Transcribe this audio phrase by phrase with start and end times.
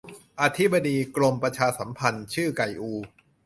[0.41, 2.93] อธิบดี กรมประชาสัมพันธ์ ชื่อ ไก่อู